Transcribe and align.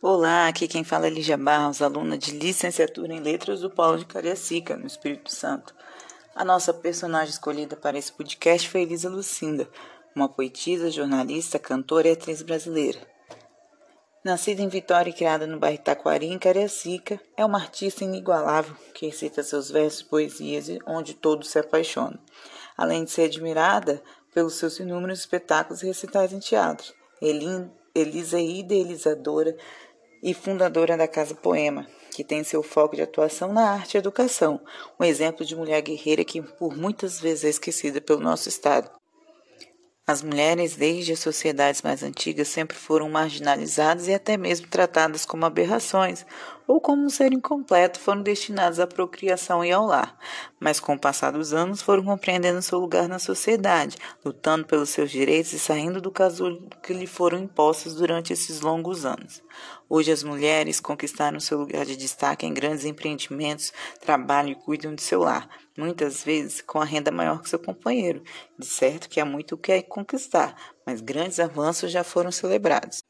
Olá, 0.00 0.46
aqui 0.46 0.68
quem 0.68 0.84
fala 0.84 1.08
é 1.08 1.10
Lígia 1.10 1.36
Barros, 1.36 1.82
aluna 1.82 2.16
de 2.16 2.30
licenciatura 2.30 3.12
em 3.12 3.18
Letras 3.18 3.62
do 3.62 3.68
Polo 3.68 3.98
de 3.98 4.06
Cariacica, 4.06 4.76
no 4.76 4.86
Espírito 4.86 5.28
Santo. 5.34 5.74
A 6.36 6.44
nossa 6.44 6.72
personagem 6.72 7.30
escolhida 7.30 7.74
para 7.74 7.98
esse 7.98 8.12
podcast 8.12 8.68
foi 8.68 8.82
Elisa 8.82 9.08
Lucinda, 9.08 9.68
uma 10.14 10.28
poetisa, 10.28 10.88
jornalista, 10.88 11.58
cantora 11.58 12.06
e 12.06 12.12
atriz 12.12 12.42
brasileira. 12.42 13.00
Nascida 14.24 14.62
em 14.62 14.68
Vitória 14.68 15.10
e 15.10 15.12
criada 15.12 15.48
no 15.48 15.58
bairro 15.58 15.80
Itaquari, 15.80 16.26
em 16.26 16.38
Cariacica, 16.38 17.20
é 17.36 17.44
uma 17.44 17.58
artista 17.58 18.04
inigualável 18.04 18.76
que 18.94 19.06
recita 19.06 19.42
seus 19.42 19.68
versos 19.68 20.04
poesias 20.04 20.68
onde 20.86 21.12
todos 21.12 21.50
se 21.50 21.58
apaixonam. 21.58 22.20
Além 22.76 23.02
de 23.02 23.10
ser 23.10 23.22
admirada 23.22 24.00
pelos 24.32 24.54
seus 24.54 24.78
inúmeros 24.78 25.18
espetáculos 25.18 25.82
e 25.82 25.86
recitais 25.86 26.32
em 26.32 26.38
teatro, 26.38 26.94
Elisa 27.20 28.38
é 28.38 28.44
idealizadora 28.44 29.56
e 30.22 30.34
fundadora 30.34 30.96
da 30.96 31.08
Casa 31.08 31.34
Poema, 31.34 31.86
que 32.10 32.24
tem 32.24 32.42
seu 32.42 32.62
foco 32.62 32.96
de 32.96 33.02
atuação 33.02 33.52
na 33.52 33.70
arte 33.70 33.94
e 33.94 33.98
educação, 33.98 34.60
um 34.98 35.04
exemplo 35.04 35.44
de 35.44 35.54
mulher 35.54 35.80
guerreira 35.82 36.24
que 36.24 36.42
por 36.42 36.76
muitas 36.76 37.20
vezes 37.20 37.44
é 37.44 37.48
esquecida 37.48 38.00
pelo 38.00 38.20
nosso 38.20 38.48
Estado. 38.48 38.90
As 40.06 40.22
mulheres, 40.22 40.74
desde 40.74 41.12
as 41.12 41.18
sociedades 41.18 41.82
mais 41.82 42.02
antigas, 42.02 42.48
sempre 42.48 42.76
foram 42.76 43.10
marginalizadas 43.10 44.08
e 44.08 44.14
até 44.14 44.38
mesmo 44.38 44.66
tratadas 44.66 45.26
como 45.26 45.44
aberrações, 45.44 46.24
ou 46.68 46.82
como 46.82 47.02
um 47.02 47.08
ser 47.08 47.32
incompleto, 47.32 47.98
foram 47.98 48.22
destinadas 48.22 48.78
à 48.78 48.86
procriação 48.86 49.64
e 49.64 49.72
ao 49.72 49.86
lar. 49.86 50.18
Mas 50.60 50.78
com 50.78 50.94
o 50.94 51.00
passar 51.00 51.32
dos 51.32 51.54
anos, 51.54 51.80
foram 51.80 52.04
compreendendo 52.04 52.60
seu 52.60 52.78
lugar 52.78 53.08
na 53.08 53.18
sociedade, 53.18 53.96
lutando 54.22 54.66
pelos 54.66 54.90
seus 54.90 55.10
direitos 55.10 55.54
e 55.54 55.58
saindo 55.58 55.98
do 55.98 56.10
casulo 56.10 56.68
que 56.82 56.92
lhe 56.92 57.06
foram 57.06 57.38
impostos 57.38 57.94
durante 57.94 58.34
esses 58.34 58.60
longos 58.60 59.06
anos. 59.06 59.42
Hoje 59.88 60.12
as 60.12 60.22
mulheres 60.22 60.78
conquistaram 60.78 61.40
seu 61.40 61.58
lugar 61.58 61.86
de 61.86 61.96
destaque 61.96 62.44
em 62.44 62.52
grandes 62.52 62.84
empreendimentos, 62.84 63.72
trabalham 63.98 64.52
e 64.52 64.54
cuidam 64.54 64.94
de 64.94 65.00
seu 65.00 65.20
lar, 65.20 65.48
muitas 65.76 66.22
vezes 66.22 66.60
com 66.60 66.78
a 66.78 66.84
renda 66.84 67.10
maior 67.10 67.40
que 67.40 67.48
seu 67.48 67.58
companheiro. 67.58 68.22
De 68.58 68.66
certo 68.66 69.08
que 69.08 69.18
há 69.18 69.24
muito 69.24 69.54
o 69.54 69.58
que 69.58 69.72
é 69.72 69.80
conquistar, 69.80 70.54
mas 70.84 71.00
grandes 71.00 71.40
avanços 71.40 71.90
já 71.90 72.04
foram 72.04 72.30
celebrados. 72.30 73.07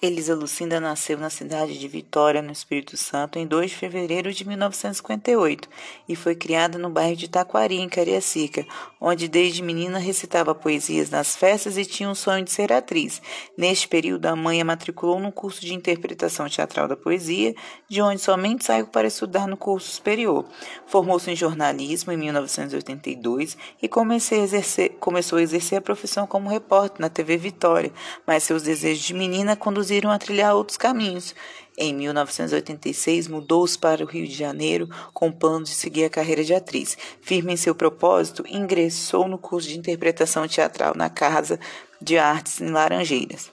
Elisa 0.00 0.32
Lucinda 0.32 0.78
nasceu 0.78 1.18
na 1.18 1.28
cidade 1.28 1.76
de 1.76 1.88
Vitória, 1.88 2.40
no 2.40 2.52
Espírito 2.52 2.96
Santo, 2.96 3.36
em 3.36 3.44
2 3.44 3.72
de 3.72 3.76
fevereiro 3.76 4.32
de 4.32 4.46
1958 4.46 5.68
e 6.08 6.14
foi 6.14 6.36
criada 6.36 6.78
no 6.78 6.88
bairro 6.88 7.16
de 7.16 7.26
Taquari, 7.26 7.80
em 7.80 7.88
Cariacica, 7.88 8.64
onde 9.00 9.26
desde 9.26 9.60
menina 9.60 9.98
recitava 9.98 10.54
poesias 10.54 11.10
nas 11.10 11.34
festas 11.34 11.76
e 11.76 11.84
tinha 11.84 12.08
um 12.08 12.14
sonho 12.14 12.44
de 12.44 12.52
ser 12.52 12.72
atriz. 12.72 13.20
Neste 13.56 13.88
período, 13.88 14.26
a 14.26 14.36
mãe 14.36 14.60
a 14.60 14.64
matriculou 14.64 15.18
no 15.18 15.32
curso 15.32 15.62
de 15.62 15.74
interpretação 15.74 16.48
teatral 16.48 16.86
da 16.86 16.96
poesia, 16.96 17.52
de 17.88 18.00
onde 18.00 18.20
somente 18.20 18.64
saiu 18.64 18.86
para 18.86 19.08
estudar 19.08 19.48
no 19.48 19.56
curso 19.56 19.90
superior. 19.90 20.44
Formou-se 20.86 21.28
em 21.28 21.34
jornalismo 21.34 22.12
em 22.12 22.16
1982 22.16 23.56
e 23.82 23.88
a 23.88 24.36
exercer, 24.36 24.90
começou 25.00 25.38
a 25.38 25.42
exercer 25.42 25.78
a 25.78 25.82
profissão 25.82 26.24
como 26.24 26.48
repórter 26.48 27.00
na 27.00 27.08
TV 27.08 27.36
Vitória, 27.36 27.92
mas 28.24 28.44
seus 28.44 28.62
desejos 28.62 29.04
de 29.04 29.12
menina 29.12 29.56
conduziram 29.56 29.87
conduziram 29.88 30.10
a 30.10 30.18
trilhar 30.18 30.54
outros 30.54 30.76
caminhos. 30.76 31.34
Em 31.76 31.94
1986, 31.94 33.28
mudou-se 33.28 33.78
para 33.78 34.04
o 34.04 34.06
Rio 34.06 34.26
de 34.26 34.34
Janeiro 34.34 34.88
com 35.14 35.28
o 35.28 35.32
plano 35.32 35.64
de 35.64 35.70
seguir 35.70 36.04
a 36.04 36.10
carreira 36.10 36.44
de 36.44 36.52
atriz. 36.52 36.98
Firme 37.22 37.54
em 37.54 37.56
seu 37.56 37.74
propósito, 37.74 38.44
ingressou 38.48 39.26
no 39.26 39.38
curso 39.38 39.68
de 39.68 39.78
interpretação 39.78 40.46
teatral 40.46 40.94
na 40.94 41.08
Casa 41.08 41.58
de 42.02 42.18
Artes 42.18 42.60
em 42.60 42.70
Laranjeiras. 42.70 43.50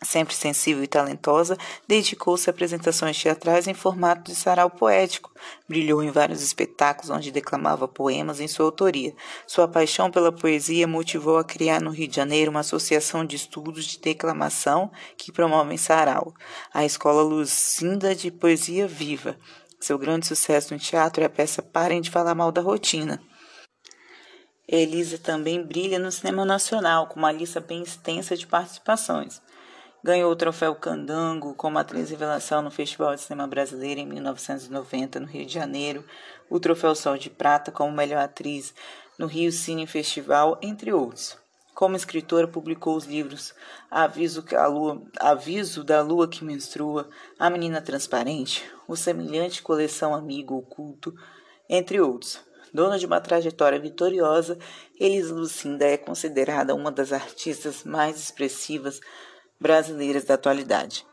Sempre 0.00 0.32
sensível 0.32 0.84
e 0.84 0.86
talentosa, 0.86 1.58
dedicou-se 1.86 2.48
a 2.48 2.52
apresentações 2.52 3.20
teatrais 3.20 3.66
em 3.66 3.74
formato 3.74 4.30
de 4.30 4.36
sarau 4.36 4.70
poético. 4.70 5.32
Brilhou 5.68 6.04
em 6.04 6.10
vários 6.10 6.40
espetáculos 6.40 7.10
onde 7.10 7.32
declamava 7.32 7.88
poemas 7.88 8.38
em 8.38 8.46
sua 8.46 8.66
autoria. 8.66 9.12
Sua 9.44 9.66
paixão 9.66 10.08
pela 10.08 10.30
poesia 10.30 10.86
motivou 10.86 11.36
a 11.36 11.44
criar 11.44 11.80
no 11.80 11.90
Rio 11.90 12.06
de 12.06 12.14
Janeiro 12.14 12.52
uma 12.52 12.60
associação 12.60 13.24
de 13.24 13.34
estudos 13.34 13.86
de 13.86 13.98
declamação 13.98 14.88
que 15.16 15.32
promovem 15.32 15.76
sarau, 15.76 16.32
a 16.72 16.84
Escola 16.84 17.22
Lucinda 17.22 18.14
de 18.14 18.30
Poesia 18.30 18.86
Viva. 18.86 19.36
Seu 19.80 19.98
grande 19.98 20.28
sucesso 20.28 20.72
no 20.72 20.78
teatro 20.78 21.24
é 21.24 21.26
a 21.26 21.30
peça 21.30 21.60
Parem 21.60 22.00
de 22.00 22.10
Falar 22.10 22.36
Mal 22.36 22.52
da 22.52 22.60
Rotina. 22.60 23.20
Elisa 24.68 25.18
também 25.18 25.64
brilha 25.64 25.98
no 25.98 26.12
cinema 26.12 26.44
nacional, 26.44 27.06
com 27.06 27.18
uma 27.18 27.32
lista 27.32 27.58
bem 27.58 27.82
extensa 27.82 28.36
de 28.36 28.46
participações. 28.46 29.40
Ganhou 30.02 30.30
o 30.30 30.36
troféu 30.36 30.76
Candango 30.76 31.54
como 31.54 31.76
atriz 31.76 32.10
revelação 32.10 32.62
no 32.62 32.70
Festival 32.70 33.16
de 33.16 33.20
Cinema 33.20 33.48
Brasileiro 33.48 34.00
em 34.00 34.06
1990, 34.06 35.18
no 35.18 35.26
Rio 35.26 35.44
de 35.44 35.52
Janeiro, 35.52 36.04
o 36.48 36.60
troféu 36.60 36.94
Sol 36.94 37.18
de 37.18 37.28
Prata 37.28 37.72
como 37.72 37.90
melhor 37.90 38.22
atriz 38.22 38.72
no 39.18 39.26
Rio 39.26 39.50
Cine 39.50 39.88
Festival, 39.88 40.56
entre 40.62 40.92
outros. 40.92 41.36
Como 41.74 41.96
escritora, 41.96 42.46
publicou 42.46 42.96
os 42.96 43.06
livros 43.06 43.52
Aviso, 43.90 44.44
Lua, 44.68 45.02
Aviso 45.18 45.82
da 45.82 46.00
Lua 46.00 46.28
que 46.28 46.44
Menstrua, 46.44 47.08
A 47.36 47.50
Menina 47.50 47.82
Transparente, 47.82 48.64
O 48.86 48.94
Semelhante 48.94 49.62
Coleção 49.62 50.14
Amigo 50.14 50.56
Oculto, 50.56 51.12
entre 51.68 52.00
outros. 52.00 52.40
Dona 52.72 52.98
de 52.98 53.06
uma 53.06 53.20
trajetória 53.20 53.80
vitoriosa, 53.80 54.58
Elis 54.98 55.30
Lucinda 55.30 55.84
é 55.84 55.96
considerada 55.96 56.74
uma 56.74 56.92
das 56.92 57.12
artistas 57.12 57.82
mais 57.82 58.18
expressivas 58.18 59.00
brasileiras 59.60 60.24
da 60.24 60.34
atualidade. 60.34 61.06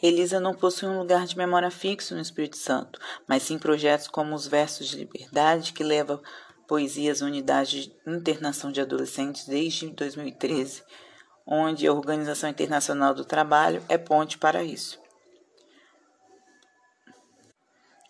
Elisa 0.00 0.38
não 0.38 0.54
possui 0.54 0.88
um 0.88 0.98
lugar 0.98 1.26
de 1.26 1.36
memória 1.36 1.70
fixo 1.70 2.14
no 2.14 2.20
Espírito 2.20 2.56
Santo, 2.56 3.00
mas 3.26 3.42
sim 3.42 3.58
projetos 3.58 4.06
como 4.06 4.34
os 4.34 4.46
Versos 4.46 4.86
de 4.86 4.96
Liberdade, 4.96 5.72
que 5.72 5.82
leva 5.82 6.22
poesias 6.68 7.20
à 7.20 7.26
Unidade 7.26 7.88
de 7.88 7.92
Internação 8.06 8.70
de 8.70 8.80
Adolescentes 8.80 9.46
desde 9.46 9.88
2013, 9.90 10.84
onde 11.44 11.86
a 11.86 11.92
Organização 11.92 12.48
Internacional 12.48 13.12
do 13.12 13.24
Trabalho 13.24 13.82
é 13.88 13.98
ponte 13.98 14.38
para 14.38 14.62
isso. 14.62 15.00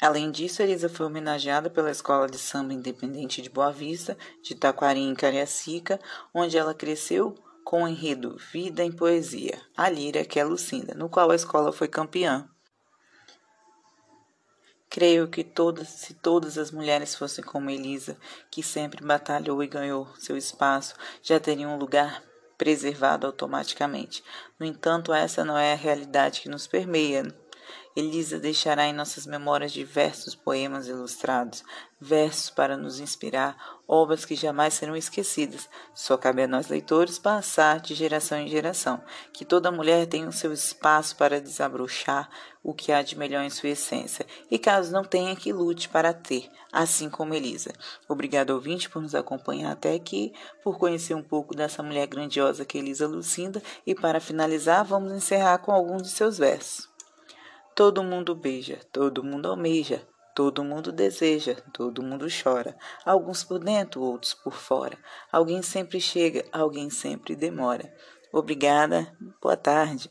Além 0.00 0.30
disso, 0.30 0.62
Elisa 0.62 0.88
foi 0.88 1.06
homenageada 1.06 1.70
pela 1.70 1.90
Escola 1.90 2.28
de 2.28 2.38
Samba 2.38 2.74
Independente 2.74 3.40
de 3.40 3.48
Boa 3.48 3.72
Vista, 3.72 4.16
de 4.42 4.54
Taquari, 4.54 5.00
em 5.00 5.14
Cariacica, 5.14 5.98
onde 6.32 6.56
ela 6.56 6.74
cresceu 6.74 7.34
com 7.68 7.82
o 7.82 7.88
enredo 7.88 8.38
Vida 8.50 8.82
em 8.82 8.90
Poesia, 8.90 9.60
a 9.76 9.90
Líria, 9.90 10.24
que 10.24 10.40
é 10.40 10.42
Lucinda, 10.42 10.94
no 10.94 11.06
qual 11.06 11.30
a 11.30 11.34
escola 11.34 11.70
foi 11.70 11.86
campeã. 11.86 12.48
Creio 14.88 15.28
que 15.28 15.44
todas, 15.44 15.86
se 15.86 16.14
todas 16.14 16.56
as 16.56 16.70
mulheres 16.70 17.14
fossem 17.14 17.44
como 17.44 17.68
Elisa, 17.68 18.16
que 18.50 18.62
sempre 18.62 19.04
batalhou 19.04 19.62
e 19.62 19.66
ganhou 19.66 20.08
seu 20.16 20.34
espaço, 20.34 20.94
já 21.22 21.38
teriam 21.38 21.74
um 21.74 21.78
lugar 21.78 22.22
preservado 22.56 23.26
automaticamente. 23.26 24.24
No 24.58 24.64
entanto, 24.64 25.12
essa 25.12 25.44
não 25.44 25.58
é 25.58 25.74
a 25.74 25.76
realidade 25.76 26.40
que 26.40 26.48
nos 26.48 26.66
permeia. 26.66 27.22
Elisa 27.94 28.38
deixará 28.38 28.86
em 28.86 28.92
nossas 28.92 29.26
memórias 29.26 29.72
diversos 29.72 30.34
poemas 30.34 30.86
ilustrados, 30.86 31.64
versos 32.00 32.48
para 32.48 32.76
nos 32.76 33.00
inspirar, 33.00 33.56
obras 33.88 34.24
que 34.24 34.36
jamais 34.36 34.74
serão 34.74 34.94
esquecidas. 34.94 35.68
Só 35.94 36.16
cabe 36.16 36.42
a 36.42 36.46
nós 36.46 36.68
leitores 36.68 37.18
passar 37.18 37.80
de 37.80 37.94
geração 37.94 38.38
em 38.38 38.46
geração, 38.46 39.02
que 39.32 39.44
toda 39.44 39.72
mulher 39.72 40.06
tenha 40.06 40.28
o 40.28 40.32
seu 40.32 40.52
espaço 40.52 41.16
para 41.16 41.40
desabrochar 41.40 42.30
o 42.62 42.72
que 42.74 42.92
há 42.92 43.02
de 43.02 43.18
melhor 43.18 43.42
em 43.42 43.50
sua 43.50 43.70
essência, 43.70 44.26
e 44.50 44.58
caso 44.58 44.92
não 44.92 45.02
tenha, 45.02 45.34
que 45.34 45.52
lute 45.52 45.88
para 45.88 46.12
ter, 46.12 46.48
assim 46.72 47.08
como 47.08 47.34
Elisa. 47.34 47.72
Obrigado, 48.08 48.50
ouvinte, 48.50 48.90
por 48.90 49.02
nos 49.02 49.14
acompanhar 49.14 49.72
até 49.72 49.94
aqui, 49.94 50.32
por 50.62 50.78
conhecer 50.78 51.14
um 51.14 51.22
pouco 51.22 51.54
dessa 51.54 51.82
mulher 51.82 52.06
grandiosa 52.06 52.64
que 52.64 52.78
é 52.78 52.80
Elisa 52.80 53.08
Lucinda, 53.08 53.62
e 53.86 53.94
para 53.94 54.20
finalizar, 54.20 54.84
vamos 54.84 55.12
encerrar 55.12 55.58
com 55.58 55.72
alguns 55.72 56.02
de 56.02 56.10
seus 56.10 56.38
versos. 56.38 56.88
Todo 57.78 58.02
mundo 58.02 58.34
beija, 58.34 58.80
todo 58.90 59.22
mundo 59.22 59.48
almeja, 59.48 60.02
todo 60.34 60.64
mundo 60.64 60.90
deseja, 60.90 61.54
todo 61.72 62.02
mundo 62.02 62.26
chora. 62.26 62.76
Alguns 63.04 63.44
por 63.44 63.60
dentro, 63.60 64.02
outros 64.02 64.34
por 64.34 64.52
fora. 64.52 64.98
Alguém 65.30 65.62
sempre 65.62 66.00
chega, 66.00 66.44
alguém 66.50 66.90
sempre 66.90 67.36
demora. 67.36 67.94
Obrigada, 68.32 69.16
boa 69.40 69.56
tarde. 69.56 70.10